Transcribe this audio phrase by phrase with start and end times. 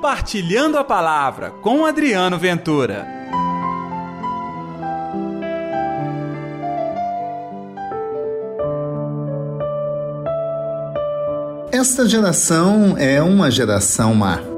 [0.00, 3.06] Compartilhando a Palavra com Adriano Ventura.
[11.70, 14.49] Esta geração é uma geração má.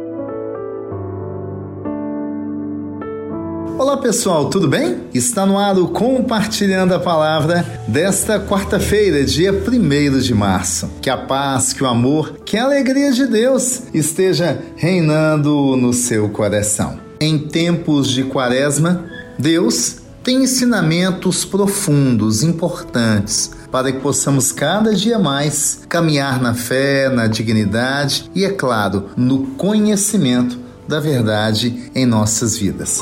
[3.79, 5.05] Olá pessoal, tudo bem?
[5.15, 10.91] Está no ar o Compartilhando a Palavra desta quarta-feira, dia 1 de março.
[11.01, 16.29] Que a paz, que o amor, que a alegria de Deus esteja reinando no seu
[16.29, 16.99] coração.
[17.21, 19.05] Em tempos de quaresma,
[19.39, 27.27] Deus tem ensinamentos profundos, importantes, para que possamos cada dia mais caminhar na fé, na
[27.27, 33.01] dignidade e, é claro, no conhecimento da verdade em nossas vidas.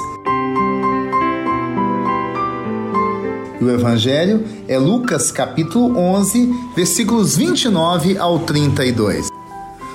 [3.60, 9.28] O Evangelho é Lucas capítulo 11, versículos 29 ao 32.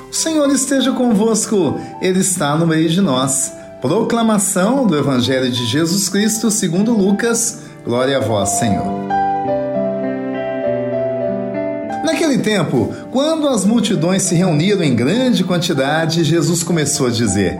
[0.07, 3.51] O Senhor esteja convosco, Ele está no meio de nós.
[3.81, 7.63] Proclamação do Evangelho de Jesus Cristo segundo Lucas.
[7.84, 8.85] Glória a vós, Senhor.
[12.05, 17.59] Naquele tempo, quando as multidões se reuniram em grande quantidade, Jesus começou a dizer: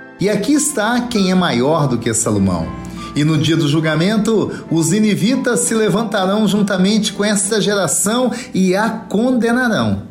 [0.21, 2.67] E aqui está quem é maior do que Salomão.
[3.15, 8.87] E no dia do julgamento, os inivitas se levantarão juntamente com esta geração e a
[8.87, 10.03] condenarão,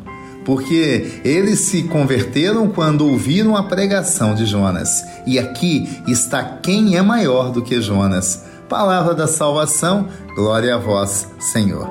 [0.43, 5.01] porque eles se converteram quando ouviram a pregação de Jonas.
[5.25, 8.43] E aqui está quem é maior do que Jonas.
[8.67, 11.89] Palavra da salvação, glória a vós, Senhor.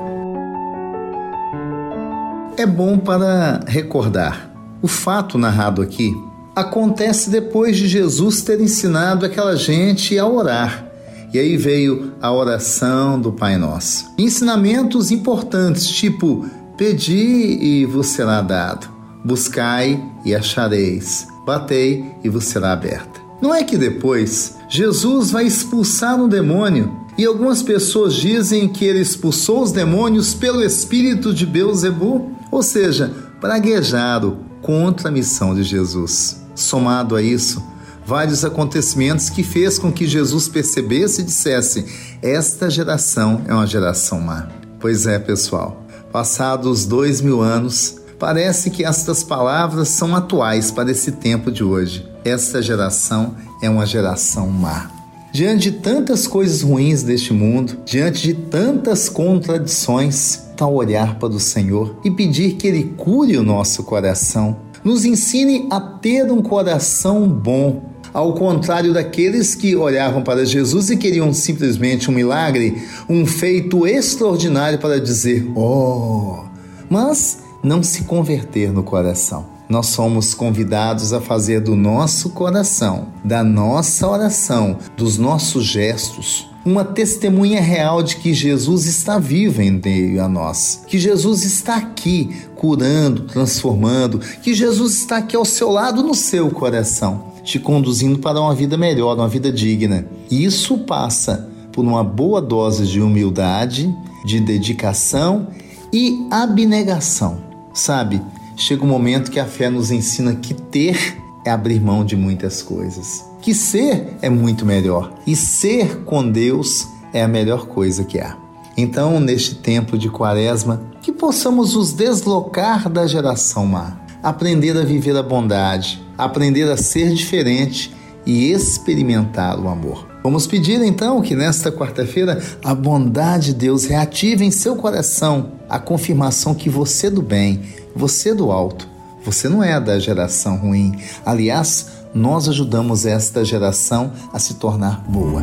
[2.58, 4.50] É bom para recordar
[4.82, 6.14] o fato narrado aqui
[6.54, 10.86] acontece depois de Jesus ter ensinado aquela gente a orar.
[11.32, 14.06] E aí veio a oração do Pai Nosso.
[14.18, 16.44] Ensinamentos importantes, tipo:
[16.76, 18.88] pedi e vos será dado,
[19.24, 23.20] buscai e achareis, batei e vos será aberta.
[23.40, 29.00] Não é que depois Jesus vai expulsar um demônio e algumas pessoas dizem que ele
[29.00, 36.40] expulsou os demônios pelo espírito de Beuzebu, ou seja, praguejado contra a missão de Jesus.
[36.54, 37.62] Somado a isso,
[38.06, 41.86] vários acontecimentos que fez com que Jesus percebesse e dissesse:
[42.22, 44.48] esta geração é uma geração má.
[44.78, 51.12] Pois é, pessoal, passados dois mil anos, parece que estas palavras são atuais para esse
[51.12, 52.08] tempo de hoje.
[52.24, 54.99] Esta geração é uma geração má.
[55.32, 61.38] Diante de tantas coisas ruins deste mundo, diante de tantas contradições, tal olhar para o
[61.38, 67.28] Senhor e pedir que Ele cure o nosso coração nos ensine a ter um coração
[67.28, 73.86] bom, ao contrário daqueles que olhavam para Jesus e queriam simplesmente um milagre, um feito
[73.86, 76.44] extraordinário para dizer, oh,
[76.88, 79.46] mas não se converter no coração.
[79.68, 86.84] Nós somos convidados a fazer do nosso coração, da nossa oração, dos nossos gestos, uma
[86.84, 92.30] testemunha real de que Jesus está vivo em meio a nós, que Jesus está aqui
[92.56, 98.40] curando, transformando, que Jesus está aqui ao seu lado no seu coração, te conduzindo para
[98.40, 100.04] uma vida melhor, uma vida digna.
[100.30, 103.94] E isso passa por uma boa dose de humildade,
[104.24, 105.48] de dedicação
[105.92, 107.49] e abnegação.
[107.72, 108.20] Sabe,
[108.56, 112.62] chega um momento que a fé nos ensina que ter é abrir mão de muitas
[112.62, 118.18] coisas que ser é muito melhor e ser com Deus é a melhor coisa que
[118.18, 118.36] há.
[118.76, 125.16] Então, neste tempo de Quaresma, que possamos nos deslocar da geração má, aprender a viver
[125.16, 127.94] a bondade, aprender a ser diferente
[128.24, 130.09] e experimentar o amor.
[130.22, 135.78] Vamos pedir então que nesta quarta-feira a bondade de Deus reative em seu coração a
[135.78, 137.62] confirmação que você é do bem,
[137.96, 138.86] você é do alto,
[139.24, 140.94] você não é da geração ruim.
[141.24, 145.42] Aliás, nós ajudamos esta geração a se tornar boa.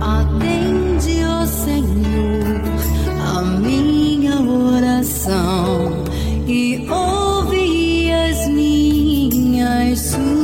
[0.00, 2.60] Atende, ó Senhor,
[3.36, 6.02] a minha oração
[6.46, 10.39] e ouve as minhas súplicas.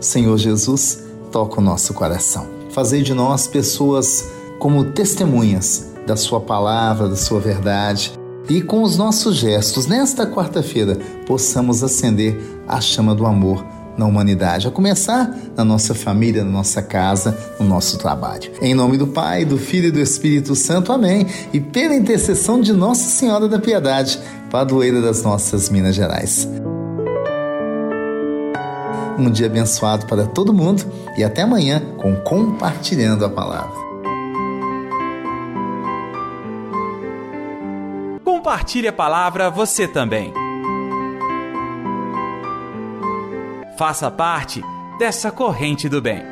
[0.00, 7.08] Senhor Jesus, toca o nosso coração fazer de nós pessoas como testemunhas da Sua palavra,
[7.08, 8.12] da Sua verdade.
[8.48, 13.64] E com os nossos gestos, nesta quarta-feira, possamos acender a chama do amor
[13.96, 18.50] na humanidade, a começar na nossa família, na nossa casa, no nosso trabalho.
[18.62, 21.26] Em nome do Pai, do Filho e do Espírito Santo, amém.
[21.52, 24.18] E pela intercessão de Nossa Senhora da Piedade,
[24.50, 26.48] padroeira das nossas Minas Gerais.
[29.20, 30.82] Um dia abençoado para todo mundo
[31.14, 33.78] e até amanhã com Compartilhando a Palavra.
[38.24, 40.32] Compartilhe a palavra você também.
[43.76, 44.62] Faça parte
[44.98, 46.22] dessa corrente do bem.